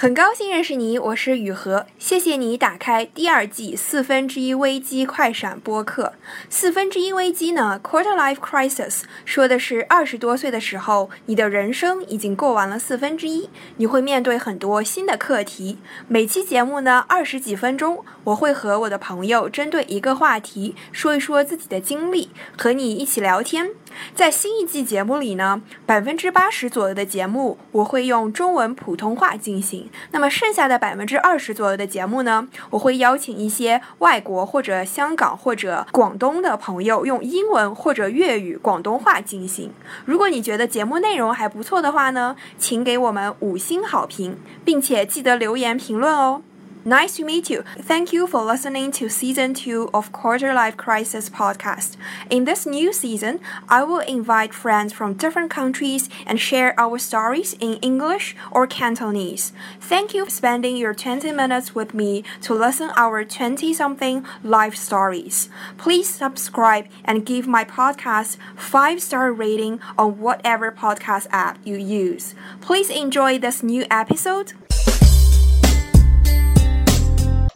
[0.00, 1.84] 很高兴认识你，我是雨禾。
[1.98, 6.12] 谢谢你打开第二季四分之一危机快闪播客。
[6.48, 15.78] 四分之一危机呢，Quarter Life Crisis，说的是二十多岁的时候，你的人生已经过完了四分之一，你会面对很多新的课题。
[16.06, 23.72] 每期节目呢，二十几分钟，我会和我的朋友针对一个话题说一说自己的经历，和你一起聊天。
[24.14, 39.70] 在新一季节目里呢，百分之八十左右的节目我会用中文普通话进行，那么剩下的百分之二十左右的节目呢，我会邀请一些外国或者香港或者广东的朋友用英文或者粤语广东话进行。
[40.04, 46.42] 如果你觉得节目内容还不错的话呢，请给我们五星好评，并且记得留言评论哦。
[46.84, 47.64] Nice to meet you.
[47.80, 51.96] Thank you for listening to season two of Quarter Life Crisis podcast.
[52.30, 57.54] In this new season, I will invite friends from different countries and share our stories
[57.54, 59.52] in English or Cantonese.
[59.80, 64.76] Thank you for spending your 20 minutes with me to listen our 20 something life
[64.76, 65.48] stories.
[65.76, 72.34] Please subscribe and give my podcast 5 star rating on whatever podcast app you use.
[72.60, 74.52] Please enjoy this new episode.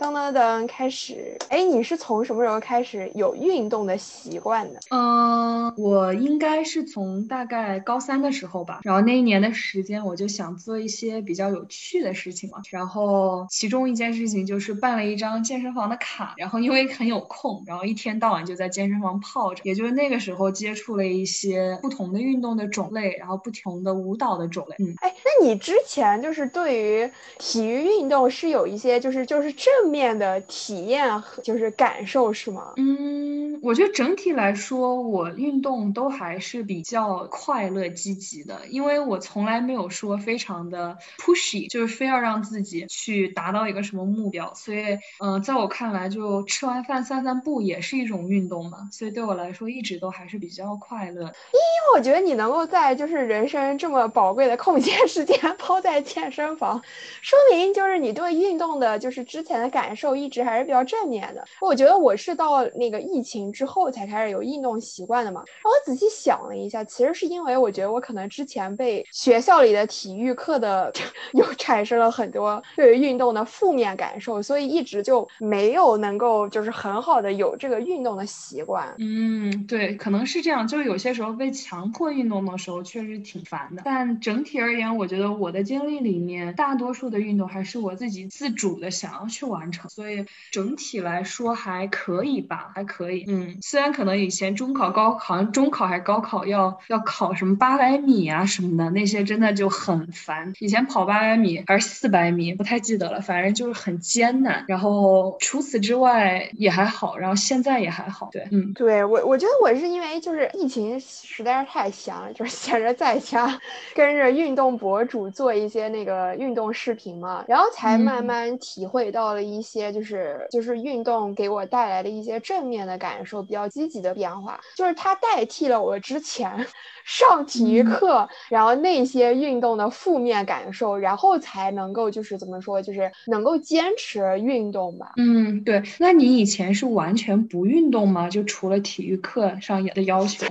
[0.02, 1.36] 噔噔噔，开始。
[1.48, 4.80] 哎，你是从什么时候开始有运动的习惯的？
[4.90, 8.80] 嗯，我应该是从大概高三的时候吧。
[8.82, 12.58] 然后那一年的时间，我就想做一些比较有趣的事情嘛。
[12.68, 16.34] 然后其中一件事情就是办了一张健身房的卡。
[16.36, 19.62] 然后因为很有空，然后一天到晚就在健身房泡着。
[19.62, 24.74] 也就是那个时候接触了一些不同的运动的种类，然后不同的舞蹈的种类。
[24.80, 29.91] 嗯，哎，那你之前就是对于体育运动是有一些就是就是正。
[29.92, 32.72] 面的体验和就是感受是吗？
[32.76, 44.54] 嗯，我觉得整体来说，我运动都还是比较快乐积极的，因为我从来没有说非常的 pushy，就是非要让自己去达到一个什么目标。
[44.54, 48.88] 所以，嗯，在我看来，就吃完饭散散步也是一种运动嘛。
[48.92, 51.22] 所以对我来说，一直都还是比较快乐。
[51.22, 56.80] 因为我觉得你能够在就是人生这么宝贵的空闲 时间泡在健身房，
[57.20, 59.72] 说明就是你对运动的就是之前的。
[59.72, 61.42] 感受一直还是比较正面的。
[61.58, 65.40] 我觉得我是到那个疫情之后才开始有运动习惯的嘛。
[65.46, 70.92] 然后我仔细想了一下，其实是因为我觉得我可能之前被学校里的体育课的
[71.32, 78.94] 有产生了很多对于运动的负面感受，所以一直就没有能够就是很好的有这个运动的习惯。
[78.98, 80.68] 嗯，对，可能是这样。
[80.68, 83.82] 就是有些时候被强迫运动的时候，确实挺烦的。
[83.84, 89.88] 但整体而言，我觉得我的经历里面，大多数的运动还是我自己自主的想要去完成。
[89.88, 93.24] 所以整体来说还可以吧，还可以。
[93.32, 100.52] 嗯，虽然可能以前中考、高好像中考还是高考要要考什么八百米啊什么的，那些真的就很烦。
[100.58, 104.64] 以前跑八百米还是四百米，不太记得了，反正就是很艰难。
[104.68, 108.28] 然后除此之外也还好，然后现在也还好。
[108.32, 113.58] 对，嗯，对我我觉得我是因为就是疫情实在是太闲了，就是闲着在家
[113.94, 119.62] 跟着运动博主做一些那个运动视频嘛，然后才慢慢体会到了一。
[119.62, 126.66] 一些就是就是运动给我带来的一些正面的感受，比较积极的变化，就是它代替了我之前。
[127.04, 135.10] 上体育课，然后那些运动的负面感受，然后才能够就是怎么说，就是能够坚持运动吧。
[135.16, 135.82] 嗯，对。
[135.98, 138.30] 那你以前是完全不运动吗？
[138.30, 140.46] 就除了体育课上的要求？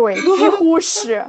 [0.00, 1.24] 对， 几乎是。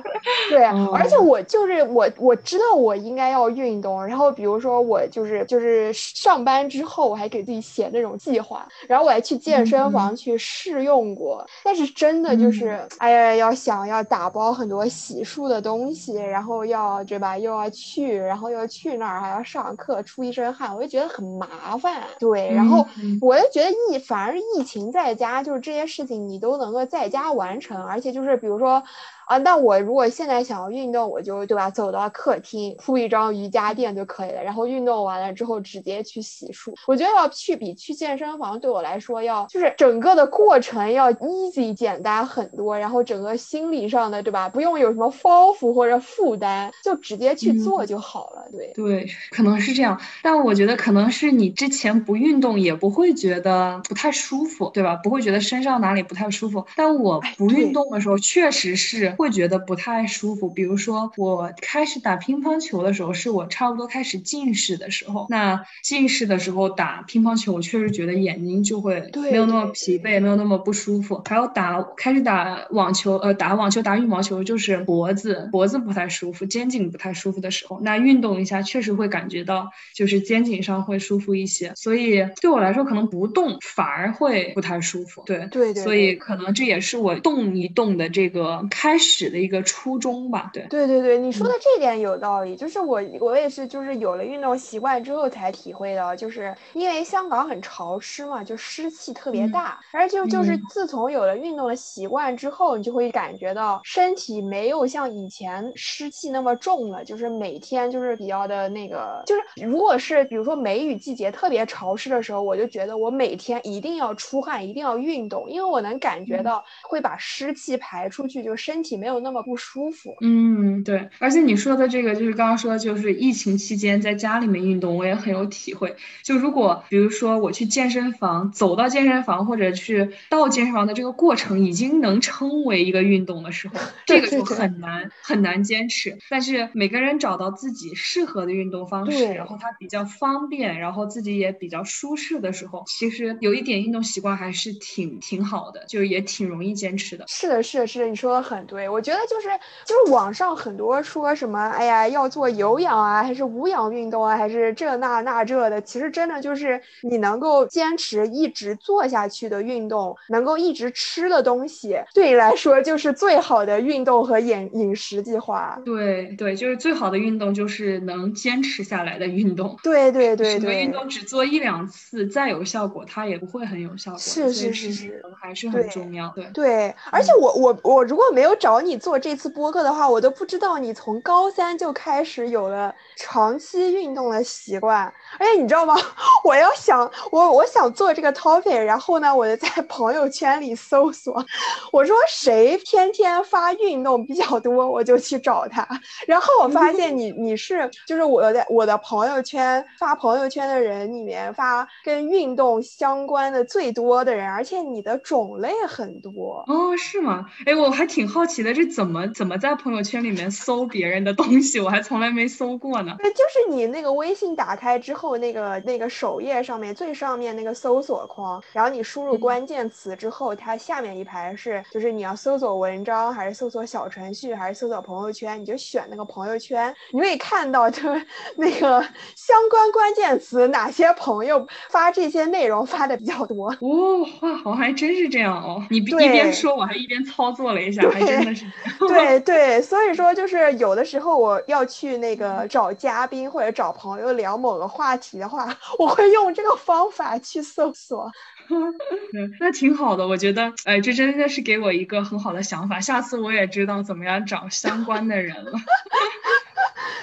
[0.50, 4.06] 对，而且我就是我，我知道我应该要运动。
[4.06, 11.44] 然后比如说我就是就是上班之后，我还给自己写那种计划，然后我还去健身房去试用过。
[11.64, 14.52] 但是真的就是，哎呀，要想要打包。
[14.52, 17.38] 很多洗漱的东西，然后要对吧？
[17.38, 22.04] 又要去，然后又去那儿，还要上课，出一身汗，我就觉得很麻烦。
[22.20, 22.86] 对，然后
[23.22, 28.84] 我就觉得疫，反而疫情在家，就是这些事情你都能够在家完成，而且就是比如说。
[29.28, 36.74] 啊，那我如果现在想要运动，我就对吧，走到客厅铺一张瑜伽垫就可以了，然后运动完了之后直接去洗漱。
[36.88, 48.46] 我觉得要去比去健身房对我来说要就是整个的过程要 easy 简单很多，然后整个心理上的对吧，不用有什么包袱或者负担，就直接去做就好了。
[48.52, 54.96] 对对，可能是这样，但我觉得可能是你之前不运动也不会觉得不太舒服，对吧？
[54.98, 56.66] 不会觉得身上哪里不太舒服。
[56.76, 59.16] 但我不运动的时候，确实是。
[59.22, 65.28] 会觉得不太舒服，比如说我开始打乒乓球的时候，是我差不多开始近视的时候。
[65.30, 71.22] 那近视的时候打乒乓球，我确实觉得眼睛就会没有那么疲惫，没有那么不舒服。
[71.24, 81.72] 还有打开始打网球，呃，打网球、打羽毛球，就是脖子脖子不太舒服，肩颈不太舒服的时候，那运动一下确实会感觉到就是肩颈上会舒服一些。
[81.76, 85.22] 所以对我来说，可能不动反而会不太舒服。
[85.28, 90.50] 对对对，所以可能这也是我动一动的这个开始的一个初衷吧。
[90.54, 92.56] 对对对对，你说的这点有道理。
[92.56, 120.16] 就是我我也是，就是有了运动习惯之后才体会到，就是因为香港很潮湿嘛，就湿气特别大，而就就是自从有了运动的习惯之后，你就会感觉到身体没有像以前湿气那么重了，就是每天就是比较的那个，就是如果是比如说梅雨季节特别潮湿的时候，我就觉得我每天一定要出汗，一定要运动，因为我能感觉到会把湿气排出去，就身体没有那么不舒服。
[120.22, 125.96] 嗯，对，而且你说的这个就是刚刚说的，就是疫情期间在家里面运动，我也很有体会。
[126.24, 136.18] 就如果比如说我去健身房，走到健身房或者去到健身房的这个过程已经能称为一个运动的时候， 这个就很难很难坚持。
[136.30, 147.26] 但是每个人找到自己适合的运动方式，然后它比较方便，然后自己也比较舒适的时候，其实有一点运动习惯还是挺挺好的，就是也挺容易坚持的。
[147.28, 148.81] 是的，是的，是的，你说的很对。
[148.90, 149.50] 我觉得就是
[149.86, 165.80] 就是网上很多说什么，哎呀，要做有氧啊，还是无氧运动啊，还是这那那这的，其实真的就是你能够坚持一直做下去的运动，能够一直吃的东西，对你来说就是最好的运动和饮饮食计划。
[165.84, 169.76] 对对，就是最好的运动就是能坚持下来的运动。
[169.82, 174.20] 对对对对，什么运动只做一两次再有效果，它也不会很有效果。
[174.20, 176.32] 是是是是，还是很重要。
[176.36, 185.14] 对对，而且我我我如果没有找找你做这次播客的话，我都不知道你从高三就开始有了长期运动的习惯。
[185.38, 185.94] 而且你知道吗？
[186.46, 191.46] 我要想我我想做这个 topic，然后呢，我就在朋友圈里搜索，
[191.92, 195.86] 我说谁天天发运动比较多，我就去找他。
[196.26, 207.46] 然后我发现你你是就是我在我的朋友圈发朋友圈的人里面发跟运动相关的最多的人，而且你的种类很多哦，是吗？
[207.66, 211.80] 哎，我还挺好奇的，是怎么怎么在朋友圈里面搜别人的东西？
[211.80, 213.16] 我还从来没搜过呢。
[213.20, 228.26] 对，就是你那个微信打开之后，那个那个首页上面最上面那个搜索框，然后你输入关键词之后，它下面一排是就是你要搜索文章，还是搜索小程序，还是搜索朋友圈，你就选那个朋友圈，你可以看到就是
[228.56, 229.02] 那个
[229.36, 233.70] 相关关键词哪些朋友发这些内容发的比较多。
[233.82, 235.84] 哦，哇，我还真是这样哦！
[235.90, 238.66] 你一边说，我还一边操作了一下，还真的是。
[239.08, 245.68] 对 对，所以说就是有的时候我要去那个找嘉宾或者找朋友聊某个话题的话，
[245.98, 248.32] 我会用这个方法去搜索。
[249.60, 255.74] 那挺好的，我觉得，哎，这真的是给我一个很好的想法，下次我也知道怎么样找相关的人了。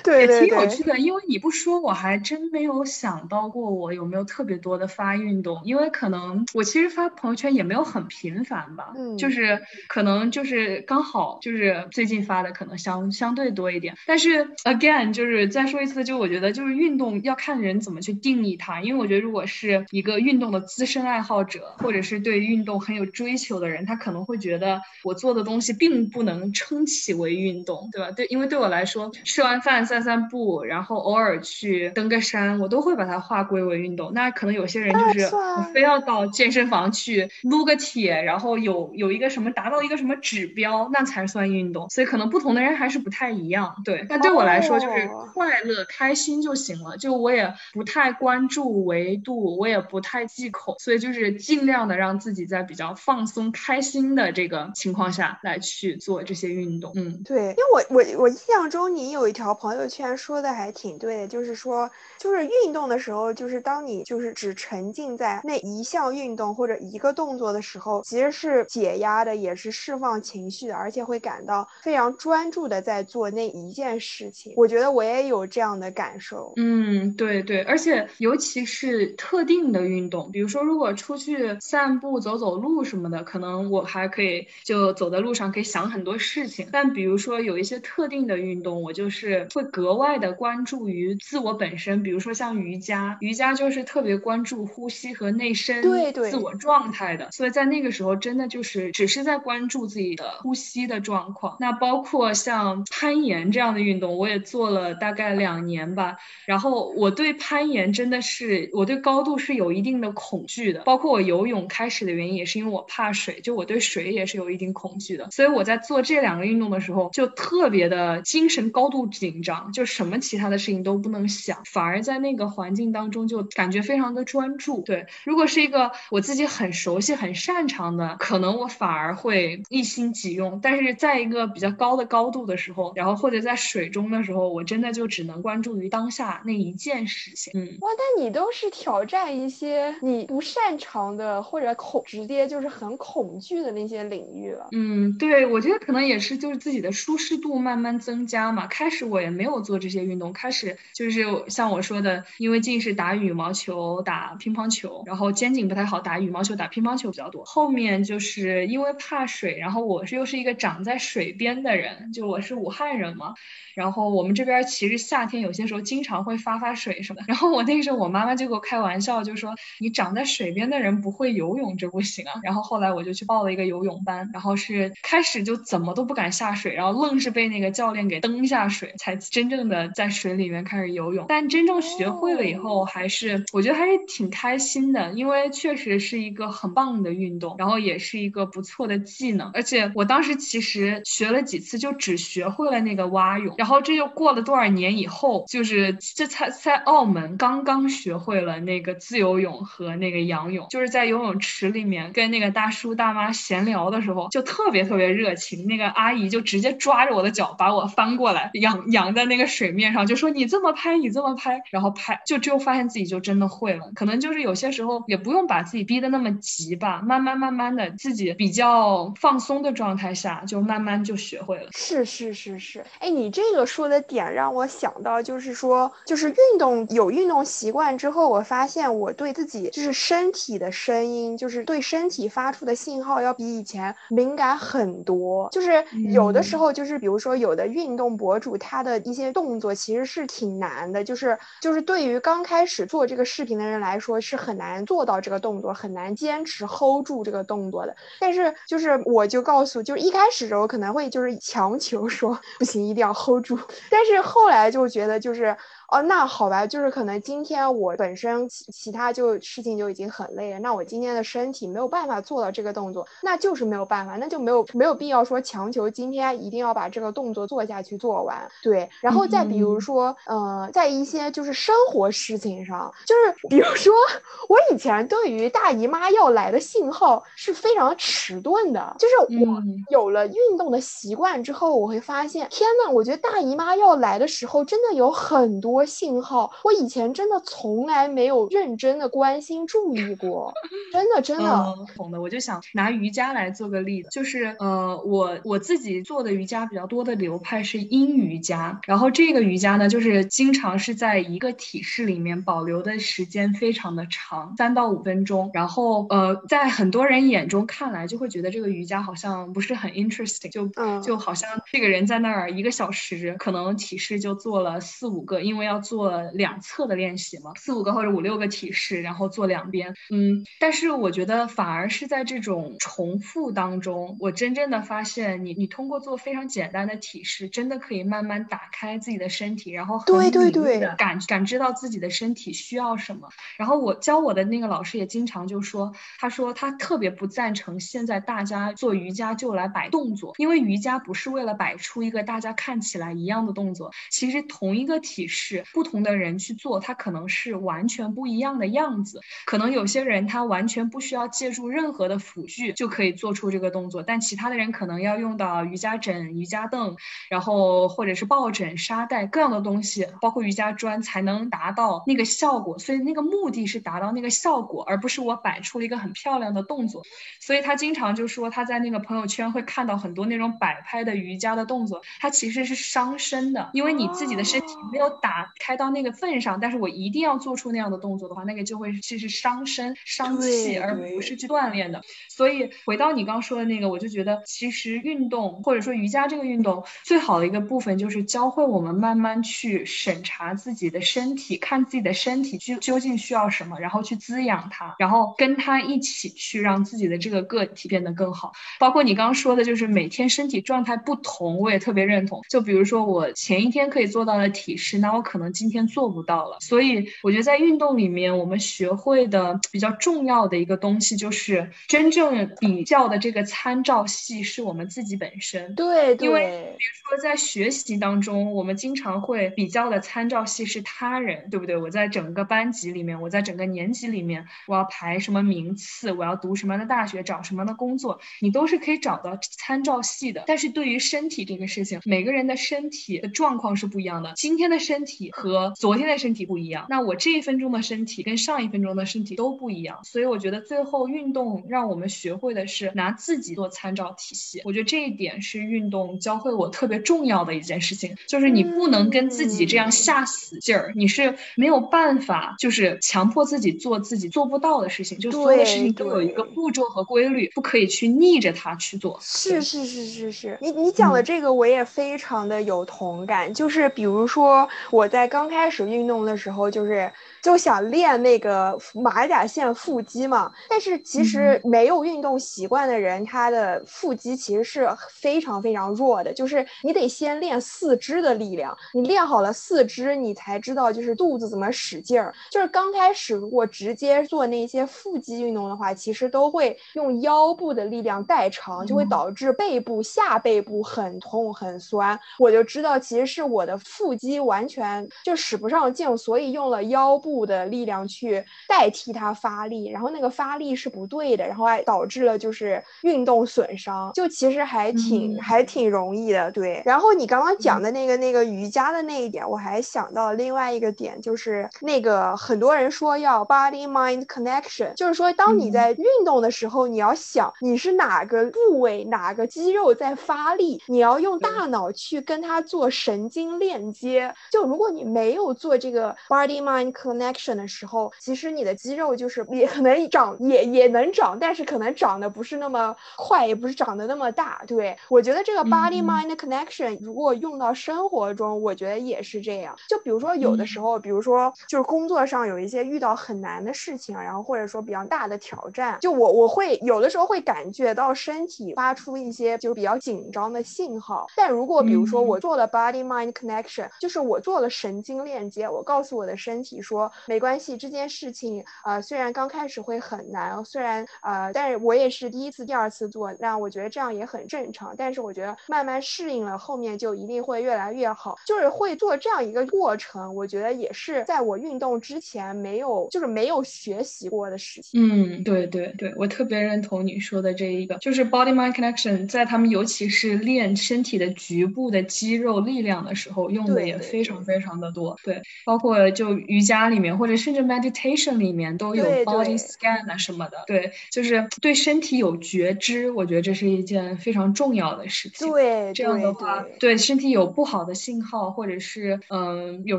[0.05, 28.11] 对，也挺有趣的，因为你不说，我还真没有想到过我有没有特别多的发运动，因为可能我其实发朋友圈也没有很频繁吧，嗯，就是可能就是刚好就是最近发的可能相相对多一点，但是 again 就是再说一次，就我觉得就是运动要看人怎么去定义它，因为我觉得如果是一个运动的资深爱好者，或者是对运动很有追求的人，他可能会觉得我做的东西并不能称其为运动，对吧？
[28.11, 29.79] 对，因为对我来说，吃完饭。
[29.89, 34.13] 散散步，然后偶尔去登个山，我都会把它划归为运动。
[34.13, 35.31] 那可能有些人就是
[35.73, 41.89] 非要到健身房去撸个铁，然后有有一个什么达到一个什么指标，那才算运动。
[41.89, 43.75] 所以可能不同的人还是不太一样。
[43.85, 46.97] 对，但对我来说就是快乐开心就行了。
[46.99, 56.93] 就我也不太关注维度，我也不太忌口，所以就是尽量的让自己在比较放松、开心的这个情况下来去做这些运动。
[56.97, 59.69] 嗯，对，因为我我我印象中你有一条朋友。
[59.69, 74.55] 朋友圈说的还挺对的，就是说，就是运动的时候，就是当你就是只沉浸在那一项运动或者一个动作的时候，其实是解压的，也是释放情绪的，而且会感到非常专注的在做那一件事情。
[74.57, 76.55] 我觉得我也有这样的感受。
[76.57, 86.69] 嗯，对对，而且尤其是特定的运动，比如说如果出去散步、走走路什么的，可能我还可以就走在路上可以想很多事情。
[86.73, 89.47] 但比如说有一些特定的运动，我就是。
[89.55, 101.57] 会格外的关注于自我本身，比如说像瑜伽，瑜伽就是特别关注呼吸和内身对对自我状态的，所以在那个时候真的就是只是在关注自己的呼吸的状况。
[101.59, 106.19] 那包括像攀岩这样的运动，我也做了大概两年吧。
[106.45, 115.31] 然后我对攀岩真的是我对高度是有一定的恐惧的，包包括我游泳开始的原因也是因为我怕水，就我对水也是有一定恐惧的。
[115.31, 124.81] 所以我在做这两个运动的时候就特别的精神高度紧张，就什么其他的事情都不能想，反而在那个环境当中就感觉非常的专注。
[124.81, 130.59] 对，如果是一个我自己很熟悉、很擅长的，可能我反而会一心几用。
[130.61, 137.53] 但是在一个比较高的高度的时候，然后或者在水中的时候，我真的就只能关注于当下那一件事情。
[137.55, 144.69] 嗯，哇，但你都是挑战一些你不擅长常的，或者恐直接就是很恐惧的那些领域了。
[144.73, 148.67] 嗯，对，我觉得可能也是就是自己的舒适度慢慢增加嘛。
[148.67, 157.45] 开始我也没有做这些运动，开始就是像我说的，因为近视打羽毛球、打乒乓球，然后肩颈不太好，打羽毛球、打乒乓球比较多。
[157.45, 163.35] 后面就是因为怕水，然后我是又是一个长在水边的人，就我是武汉人嘛。
[163.75, 167.27] 然后我们这边其实夏天有些时候经常会发发水什么的。
[167.29, 172.41] 然后我那个时候我妈妈就给我开玩笑，就说你长在水边的人不会游泳这不行啊。
[172.43, 181.27] 然后后来我就去报了一个游泳班，然后是开始就怎么都不敢下水，然后愣是被那个教练给蹬下水，才真正的在水里面开始游泳。
[181.29, 189.51] 但真正学会了以后，还是我觉得还是挺开心的，因为确实是一个很棒的运动，然后也是一个不错的技能。
[189.55, 193.55] 而且我当时其实学了几次，就只学会了那个蛙泳。
[193.59, 205.67] 然后这就过了多少年以后，就是这才在澳门刚刚学会了那个自由泳和那个仰泳，就是在游泳池里面跟那个大叔大妈闲聊的时候，就特别特别热情。
[205.67, 213.91] 那个阿姨就直接抓着我的脚把我翻过来，仰仰在那个水面上，就说你这么拍，你这么拍，然后拍，就只有发现自己就真的会了。
[213.95, 221.69] 可能就是有些时候也不用把自己逼得那么急吧，慢慢慢慢的自己比较放松的状态下，就慢慢就学会了。
[221.73, 235.49] 是是是是，哎，你这个说的点让我想到，就是说，就是运动有运动习惯之后，我发现我对自己就是身体的声音，就是对身体发出的信号要比以前敏感很多。
[235.53, 247.95] 就是有的时候，就是比如说有的运动博主，他的一些动作其实是挺难的，就是就是对于刚开始做这个视频的人来说是很难做到这个动作，很难坚持 hold 住这个动作的。
[248.19, 253.59] 但是就是我就告诉，就是一开始的时候可能会就是强求说 不行，一定要 hold 住，
[253.91, 255.57] 但是后来就觉得就是。
[255.89, 268.47] 哦，那好吧，就是可能今天我本身其其他就事情就已经很累了，那我今天的身体没有办法做到这个动作，那就是没有办法，那就没有没有必要说强求今天一定要把这个动作做下去做完。
[268.63, 273.95] 对，然后再比如说，呃，在一些就是生活事情上，就是比如说
[274.51, 285.78] 我以前对于大姨妈要来的信号是非常迟钝的，就是我有了运动的习惯之后，我会发现，天呐，我觉得大姨妈要来的时候真的有很多。
[285.85, 290.53] 信号，我以前真的从来没有认真的关心注意过，
[290.93, 291.75] 真的真的。
[291.97, 310.69] 懂的，我就想拿瑜伽来做个例子，就是呃，我我自己做的瑜伽比较多的流派是阴瑜伽，然后这个瑜伽呢，就是经常是在一个体式里面保留的时间非常的长，三到五分钟，然后呃，在很多人眼中看来就会觉得这个瑜伽好像不是很 interesting，就
[311.03, 319.95] 就好像这个人在那儿一个小时，可能体式就做了四五个，因为要做两侧的练习嘛，四五个或者五六个体式，然后做两边。
[320.11, 333.29] 嗯，但是我觉得反而是在这种重复当中，我真正的发现，你你通过做非常简单的体式，真的可以慢慢打开自己的身体，然后很对对感感知到自己的身体需要什么。
[333.57, 345.58] 然后我教我的那个老师也经常就说，他说他特别不赞成现在大家做瑜伽就来摆动作，因为瑜伽不是为了摆出一个大家看起来一样的动作，其实同一个体式。
[345.73, 349.21] 不同的人去做，他可能是完全不一样的样子。
[349.47, 356.97] 可能有些人他完全不需要借助任何的辅具就可以做出这个动作，但其他的人可能要用到瑜伽枕、瑜伽凳，
[357.31, 362.79] 然后或者是抱枕、沙袋各样的东西，包括瑜伽砖，才能达到那个效果。
[362.79, 367.03] 所以那个目的是达到那个效果，而不是我摆出了一个很漂亮的动作。
[367.41, 375.89] 所以他经常就说他在那个朋友圈会看到很多那种摆拍的瑜伽的动作，它其实是伤身的，因为你自己的身体没有打开到。
[375.89, 382.03] 那个份上，但是我一定要做出那样的动作的话，那个就会其实伤身伤气，而不是去锻炼的。
[382.29, 398.53] 所以回到你刚说的那个，我就觉得其实运动或者说瑜伽这个运动最好的一个部分就是教教会我们慢慢去审查自己的身体，看自己的身体究究竟需要什么，然后去滋养它，然后跟它一起去让自己的这个个体变得更好。
[398.79, 402.41] 包括你刚刚说的，就是每天身体状态不同，我也特别认同。
[402.49, 406.59] 就比如说我前一天可以做到的体式，那我可能今天做不到了。
[406.61, 415.75] 所以我觉得在运动里面，我们学会的比较重要的一个东西，就是真正比较的这个参照系是我们自己本身。
[415.75, 421.77] 对，因为比如说在学习当中，我们经常会比较的参照系是他人，对不对？
[421.77, 430.45] 我在整个班级里面，我在整个年级里面，我要排什么名次，我要读什么样的大学，找什么样的工作，你都是可以找到参照系的。
[430.47, 434.33] 但是对于身体这个事情，每个人的身体的状况是不一样的。
[434.35, 440.01] 今天的身体和昨天的身体不一样，那我这一分钟的身体跟上一分钟的身体都不一样。
[440.05, 444.63] 所以我觉得最后运动让我们学会的是拿自己做参照体系。
[444.65, 455.19] 我觉得这一点是运动教会我特别重要的一件事情，就是你不能跟自己这样下死劲儿，你是没有办法，就是强迫自己做自己做不到的事情。
[455.19, 459.19] 就所有的事情都有一个步骤和规律，不可以去逆着它去做。
[459.23, 463.53] 是是是是是，你你讲的这个我也非常的有同感。
[463.53, 470.53] 就是比如说我在在刚开始运动的时候，就是就想练那个马甲线腹肌嘛。
[470.69, 476.33] 但是其实没有运动习惯的人，他的腹肌其实是非常非常弱的。
[476.33, 482.35] 就是你得先练四肢的力量，你练好了四肢，你才知道就是肚子怎么使劲儿。
[482.51, 492.19] 就是刚开始如果直接做那些腹肌运动的话，其实都会用腰部的力量代偿，就会导致背部下背部很痛很酸。
[492.39, 504.13] 我就知道其实是我的腹肌完全就使不上劲，所以用了腰部的力量去代替它发力，然后那个发力是不对的，然后还导致了就是运动损伤。
[504.15, 506.83] 就其实还挺还挺容易的，对。
[506.85, 524.35] 然后你刚刚讲的那个那个瑜伽的那一点，我还想到另外一个点，就是那个很多人说要 body mind connection，就是说当你在运动的时候，你要想你是哪个部位哪个肌肉在发力，你要用大脑去跟它做神经链接。
[524.51, 534.63] 就如果你没有做这个 body mind connection 的时候，其实你的肌肉就是也可能长也也能长，但是可能长得不是那么快，也不是长得那么大。
[534.67, 539.75] 对我觉得这个 body mind connection 如果用到生活中，我觉得也是这样。
[539.89, 551.27] 就比如说有的时候，比如说就是工作上有一些遇到很难的事情，然后或者说比较大的挑战，就我我会有的时候会感觉到身体发出一些就比较紧张的信号。
[551.37, 564.95] 但如果比如说我做了 body mind connection，就是我做了神经链接，我告诉我的身体说没关系，这件事情呃虽然刚开始会很难，虽然呃但是我也是第一次、第二次做，那我觉得这样也很正常。
[564.97, 568.37] 但是我觉得慢慢适应了，后面就一定会越来越好。
[568.47, 575.01] 就是会做这样一个过程，我觉得也是在我运动之前没有就是没有学习过的事情。
[575.01, 585.17] 嗯，对对对，我特别认同你说的这一个，就是 body mind connection，在他们尤其是练身体的局部的肌肉力量的时候，用的也非常非常的多。
[585.25, 590.65] 对，包括就瑜伽里面或者甚至 meditation 里面都有 body scan 啊什么的。
[590.67, 595.51] 对，就是对身体有觉知，我觉得这是一件非常重要的事情。
[595.51, 599.99] 对，这样的话，对身体有不好的信号，或者是嗯有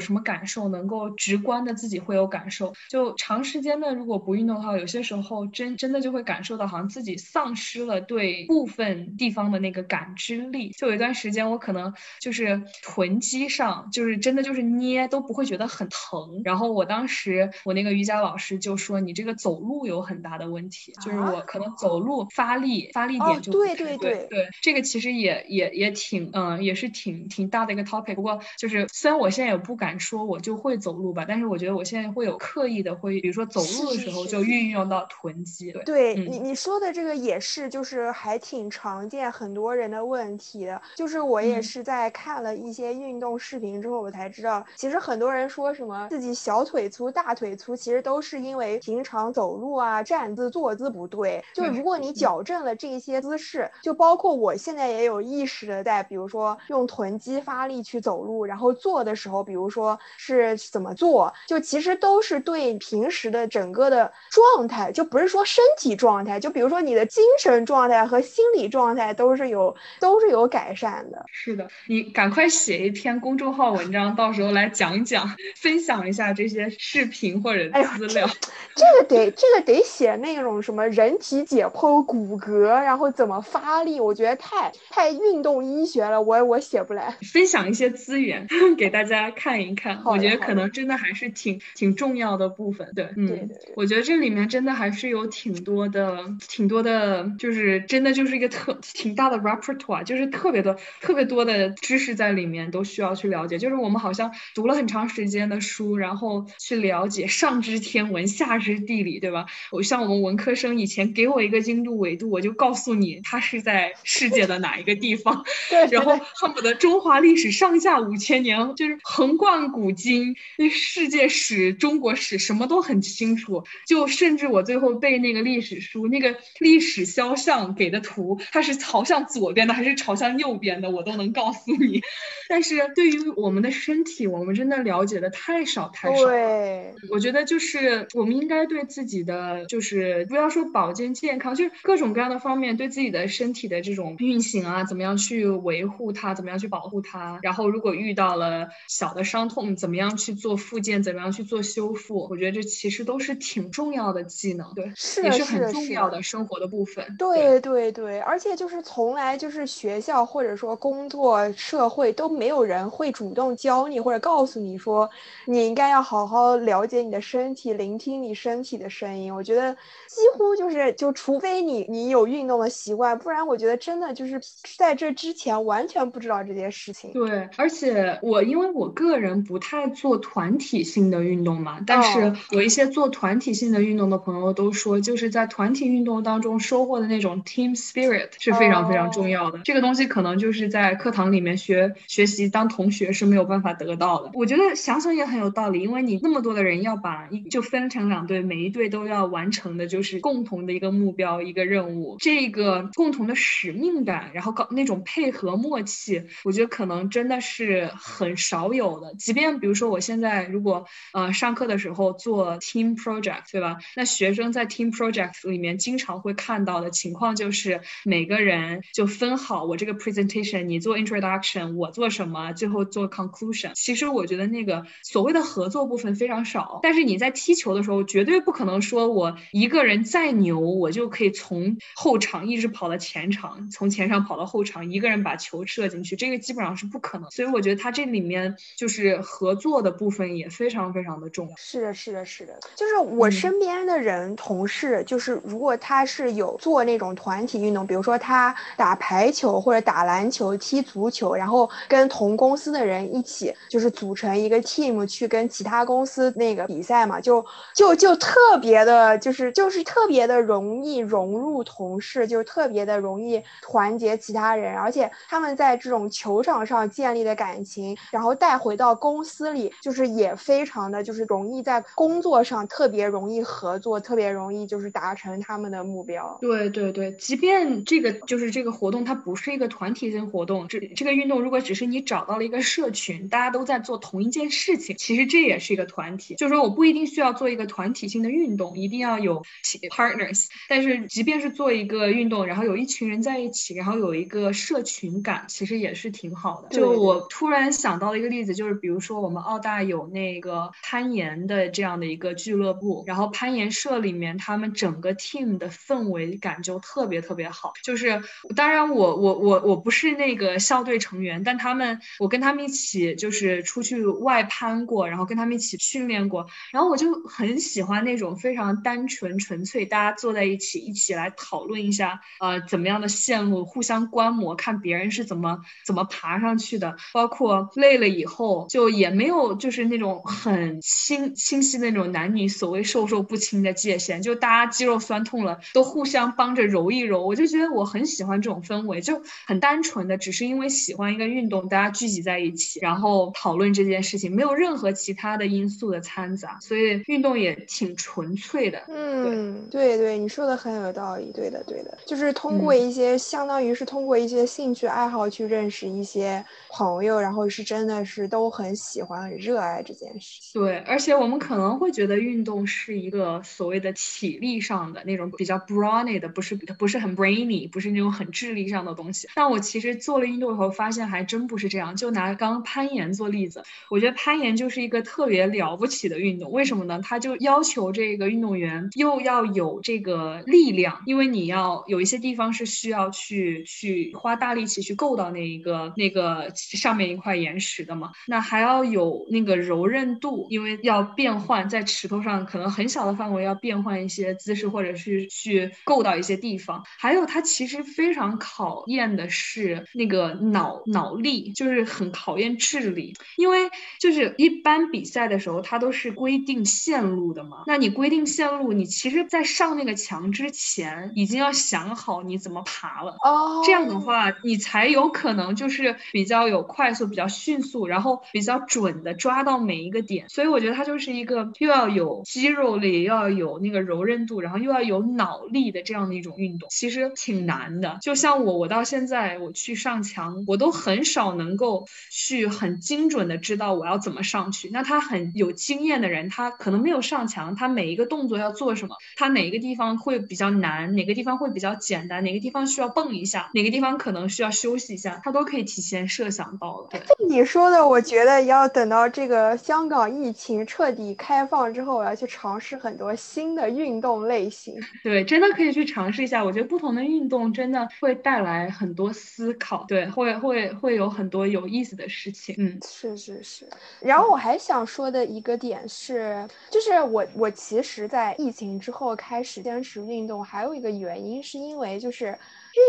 [0.00, 2.72] 什么感受，能够直观的自己会有感受。
[2.88, 10.70] 就长时间的如果不运动的话，有些时候真真的就会感受到好像自己丧失了对部分地方的那个感知力。
[10.70, 16.42] 就有一段时间，我可能就是臀肌上，就是真的就是捏都不会觉得很疼。
[16.44, 28.14] 然后我当时我那个瑜伽老师就说：“你这个走路有很大的问题，就是我可能走路发力发力点就对对对对，这个其实也也也挺嗯也是挺挺大的一个 topic。
[28.14, 35.72] 不过就是虽然我现在也不敢说我就会走路吧，但是我觉得我现在会有刻意的会，比如说走路的时候就运用到臀肌。
[35.84, 40.80] 对你你说的这个也是，就是还挺常见很多人的问题的。
[40.94, 51.42] 就是我也是在看了一些运动视频之后，我才知道，其实很多人说什么自己小腿粗、大腿粗，其实都是因为平常走路啊、站姿、坐姿不对。
[51.54, 71.24] 就如果你矫正了这些姿势，就包括我现在也有意识的在，比如说用臀肌发力去走路，然后坐的时候，比如说是怎么做，就其实都是对平时的整个的状态，就不是说身体状态，就比如说你的精神状态和心理状态都是有都是有改善的。
[71.32, 78.28] 是的，你赶快写一篇公众号文章，到时候来讲讲，分享一下这些些视频或者资料。
[78.74, 87.16] 这个得这个得写那种什么人体解剖骨骼，然后怎么发力，我觉得太太运动医学了，我我写不来。
[87.32, 88.46] 分享一些资源
[88.78, 92.92] 给大家看一看，我觉得可能真的还是挺挺重要的部分。
[92.94, 103.58] 对，嗯，我觉得这里面真的还是有挺多的挺多的，就是真的就是一个特挺大的 repertoire，就是特别多特别多的知识在里面都需要去了解。
[103.58, 108.78] 就是我们好像读了很长时间的书，然后去了解上知天文下知。
[108.78, 109.44] 地理对吧？
[109.70, 115.44] 我像我们文科生以前给我一个经度纬度，我就告诉你它是在世界的哪一个地方。
[115.68, 123.64] 对，然后恨不得中华历史上下五千年，就是横贯古今，那世界史、中国史什么都很清楚。
[123.86, 132.00] 就甚至我最后背那个历史书，那个历史肖像给的图，它是朝向左边的还是朝向右边的，我都能告诉你。
[132.48, 136.24] 但是对于我们的身体，我们真的了解的太少太少。
[136.38, 138.68] 对，我觉得就是我们应该。
[138.68, 147.38] 对自己的就是不要说保健健康，就是各种各样的方面对自己的身体的这种运行啊，怎么样去维护它，怎么样去保护它。
[147.40, 152.28] 然后如果遇到了小的伤痛，怎么样去做复健，怎么样去做修复？
[152.28, 157.16] 我觉得这其实都是挺重要的技能，对，是也是很重要的生活的部分。
[157.16, 165.08] 对对对，而且就是从来就是学校或者说工作社会都没有人会主动教你或者告诉你说
[165.46, 168.58] 你应该要好好了解你的身体，聆听你身。
[168.58, 174.40] 身体的声音，我觉得几乎就是，就除非你你有运动的习惯，不然我觉得真的就是
[174.78, 177.12] 在这之前完全不知道这件事情。
[177.12, 189.60] 对，而且我因为我个人不太做团体性的运动嘛，但是有一些做团体性的运动的朋友都说，就是在团体运动当中收获的那种 team spirit 是非常非常重要的。
[189.62, 194.30] 这个东西可能就是在课堂里面学学习当同学是没有办法得到的。
[194.32, 198.38] 我觉得想想也很有道理，因为你那么多的人要把就分成两队。
[198.42, 209.14] 每一队都要完成的就是共同的一个目标、一个任务，这个共同的使命感，然后搞那种配合默契，我觉得可能真的是很少有的。
[209.16, 213.78] 即便比如说我现在如果呃上课的时候做 team project，对吧？
[213.96, 223.72] 那学生在 team project 里面经常会看到的情况就是每个人就分好我这个 presentation，你做 introduction，我做什么，最后做 conclusion。
[223.74, 228.28] 其实我觉得那个所谓的合作部分非常少，但是你在踢球的时候绝。
[228.28, 237.30] 对不可能说，我一个人再牛，我就可以从后场一直跑到前场，从前场跑到后场，一个人把球射进去，这个基本上是不可能。
[237.30, 241.54] 所以我觉得他这里面就是合作的部分也非常非常的重要。
[241.56, 258.16] 是的，是的，是的，就是我身边的人、同事，就是如果他是有做那种团体运动，比如说他打排球或者打篮球、踢足球，然后跟同公司的人一起，就是组成一个 team 去跟其他公公司那个比赛嘛，就就就。
[258.28, 276.36] 特别的，就是就是特别的容易融入同事，就特别的容易团结其他人，而且他们在这种球场上建立的感情，然后带回到公司里，就是也非常的就是容易在工作上特别容易合作，特别容易就是达成他们的目标。
[276.40, 286.34] 对对对，即便这个就是这个活动，它不是一个团体性活动，这这个运动如果只是你找到了一个社群，大家都在做同一件事情，其实这也是一个团体。
[286.36, 288.08] 就是说，我不一定需要做一个团体。
[288.08, 289.42] 性的运动一定要有
[289.90, 296.68] partners，但是即便是做一个运动，然后有一群人在一起，然后有一个社群感，其实也是挺好的。
[296.68, 307.72] 就我突然想到了一个例子，就是比如说我们澳大有那个攀岩的这样的一个俱乐部，然后攀岩社里面他们整个 team 的氛围感就特别特别好。
[307.82, 308.22] 就是
[308.54, 317.98] 当然我我我我不是那个校队成员，但他们我跟他们一起就是出去外攀过，然后跟他们一起训练过，然后我就很喜欢。
[317.98, 326.96] 那种非常单纯纯粹，大家坐在一起，一起来讨论一下，呃，怎么样的线路，互相观摩，看别人是怎么怎么爬上去的。
[327.12, 337.26] 包括累了以后，就也没有就是那种很清清晰那种男女所谓授受不亲的界限，就大家肌肉酸痛了，都互相帮着揉一揉。
[337.26, 347.98] 我就觉得我很喜欢这种氛围，就很单纯的，只是因为喜欢一个运动，大家聚集在一起，然后讨论这件事情，没有任何其他的因素的掺杂，所以运动也挺。
[347.98, 360.62] 纯粹的，嗯，对对，你说的很有道理，对的对的，就是通过一些，相当于是通过一些兴趣爱好去认识一些朋友，然后是真的是都很喜欢、很热爱这件事情。
[360.62, 369.28] 对，而且我们可能会觉得运动是一个所谓的体力上的那种比较 brawny 的，不是不是很 brainy，不是那种很智力上的东西。
[369.34, 371.96] 但我其实做了运动以后，发现还真不是这样。
[371.96, 376.50] 就拿刚攀岩做例子，我觉得攀岩就是一个特别了不起的运动。
[376.50, 377.00] 为什么呢？
[377.02, 388.12] 他就要求这个运动员又要有这个力量，因为你要有一些地方是需要去去花大力气去够到那一个那个上面一块岩石的嘛。
[388.26, 396.84] 那还要有那个柔韧度，因为要变换在石头上，可能很小的范围要变换一些姿势，或者是去够到一些地方。
[396.98, 403.14] 还有，它其实非常考验的是那个脑脑力，就是很考验智力。
[403.36, 407.64] 因为就是一般比赛的时候，它都是规定线路的嘛。
[407.66, 413.16] 那你规定线路，你其实，在上那个墙之前，已经要想好你怎么爬了。
[413.22, 420.28] 哦，这样的话，你才有可能就是比较有快速、比较迅速，然后比较准的抓到每一个点。
[420.28, 426.68] 所以我觉得它就是一个又要有肌肉力，又要有那个柔韧度，然后又要有脑力的这样的一种运动。
[426.70, 427.98] 其实挺难的。
[428.00, 434.68] 就像我，我到现在我去上墙，我都很少能够去很精准的知道我要怎么上去。
[434.72, 446.88] 那它很有经验的人，他可能没有上墙，他每一个动作要做什么，他哪一个地方会比较难，哪个地方会比较简单，哪个地方需要蹦一下，哪个地方可能需要休息一下，他都可以提前设想到了。
[446.90, 454.74] 对，你说的，我觉得要等到这个香港疫情彻底开放之后，我要去尝试很多新的运动类型。
[455.02, 456.44] 对，真的可以去尝试一下。
[456.44, 462.54] 我觉得不同的运动真的会带来很多思考，对，会会会有很多有意思的事情。
[462.58, 463.68] 嗯，是是是。
[464.00, 472.38] 然后我还想说的的一个点是，就是我我其实，在疫情之后开始坚持运动，还有一个原因是因为就是。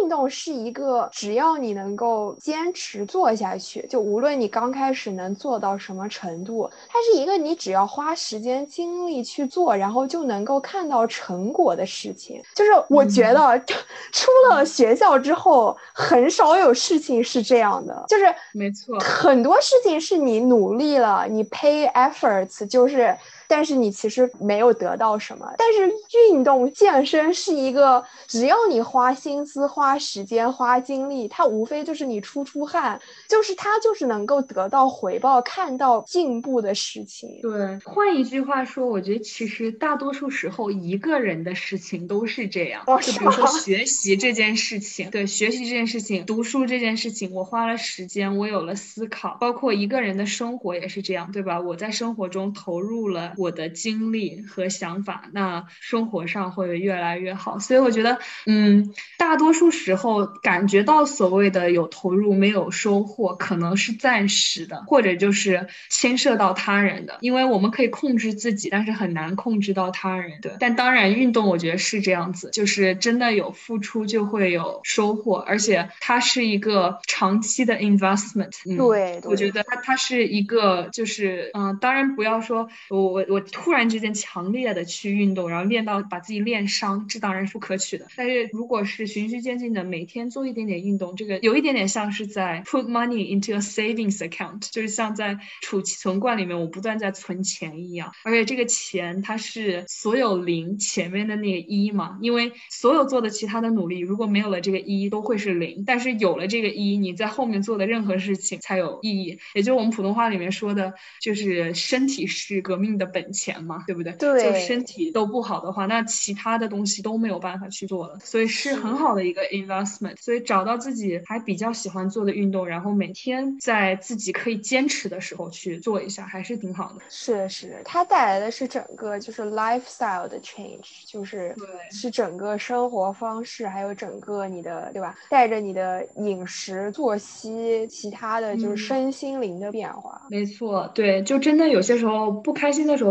[0.02, 12.42] 运动是一个，只要你能够坚持做下去，就无论你刚开始能做到什么程度，它是一个你只要花时间精力去做，然后就能够看到成果的事情。
[12.56, 13.58] 就是我觉得，
[14.12, 18.06] 出了学校之后，很少有事情是这样的。
[18.08, 23.18] 就是没错，很多事情是你努力了，你 pay efforts，就是。
[23.50, 25.52] 但是你其实没有得到什么。
[25.58, 25.92] 但是
[26.30, 37.40] 运动健身是一个，只要你花心思、花时间、花精力，它无非就是你出出汗，就是它就是能够得到回报、看到进步的事情。
[37.42, 42.86] 对，换一句话说，我觉得其实大多数时候一个人的事情都是这样。
[43.02, 51.60] 就比如说 学习这件事情，对，学习这件事情、读书这件事情，我花了时间，我有了思考，包括一个人的生活也是这样，对吧？
[51.60, 53.34] 我在生活中投入了。
[53.40, 57.58] 我的经历和想法，那生活上会越来越好。
[57.58, 67.18] 所以我觉得，嗯，大多数时候感觉到所谓的有投入没有收获，可能是暂时的，或者就是牵涉到他人的。
[67.22, 70.40] 因为我们可以控制自己，但是很难控制到他人。
[70.42, 78.52] 对，但当然运动我觉得是这样子，就是真的有付出就会有收获，而且它是一个长期的 investment。
[78.70, 83.29] 嗯对，我觉得它它是一个就是嗯，当然不要说我我。
[83.30, 88.08] 我突然之间强烈的去运动，然后练到把自己练伤，这当然是不可取的。
[88.16, 98.12] 但是如果是循序渐进的，每天做一点点运动，这个有一点点像是在 put money into a savings account，就是像在储存罐里面我不断在存钱一样。
[98.24, 109.38] 而且这个钱它是所有零前面的那个一嘛，因为所有做的其他的努力如果没有了这个一都会是零，但是有了这个一，你在后面做的任何事情才有意义。
[109.54, 113.19] 也就是我们普通话里面说的，就是身体是革命的本。
[113.22, 114.14] 本钱嘛，对不对？
[114.14, 120.16] 对，就身体都不好的话，那其他的东西都没有办法去做了，所以是很好的一个 investment。
[120.22, 127.02] 所以找到自己还比较喜欢做的运动，然后每天在自己可以坚持的时候去做一下，还是挺好的。
[127.10, 135.18] 是是，它带来的是整个就是 lifestyle 的 change，就是对，是整个生活方式，还有整个你的对吧？
[135.30, 140.22] 带着你的饮食、作息，其他的就是身心灵的变化。
[140.30, 143.09] 没错，对，就真的有些时候不开心的时候。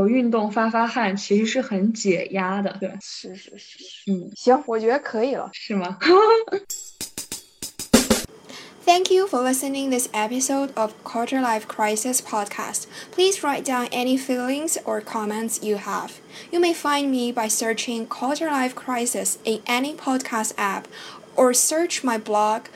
[8.89, 12.87] Thank you for listening this episode of Quarter Life Crisis podcast.
[13.11, 16.21] Please write down any feelings or comments you have.
[16.51, 20.89] You may find me by searching Quarter Life Crisis in any podcast app,
[21.37, 22.69] or search my blog,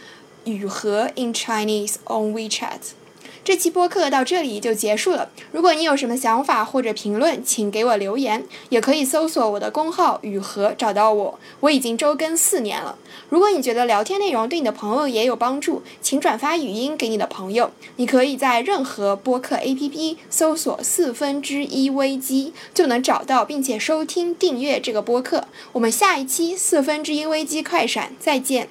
[0.44, 2.92] Yuhe in Chinese on WeChat.
[3.44, 5.30] 这期播客到这里就结束了。
[5.50, 11.38] 如果你有什么想法或者评论，请给我留言，也可以搜索我的公号雨禾找到我。
[11.60, 12.96] 我已经周更四年了。
[13.28, 17.72] 如果你觉得聊天内容对你的朋友也有帮助，请转发语音给你的朋友。
[17.96, 25.48] 你可以在任何播客 APP 搜索“四分之一危机”，就能找到并且收听订阅这个播客。
[25.72, 28.68] 我们下一期四分之一危机快闪再见。